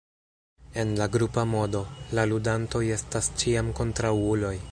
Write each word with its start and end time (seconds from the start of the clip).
En 0.83 0.93
la 1.01 1.07
grupa 1.15 1.43
modo, 1.51 1.81
la 2.19 2.25
ludantoj 2.31 2.83
estas 2.97 3.31
ĉiam 3.43 3.73
kontraŭuloj. 3.81 4.55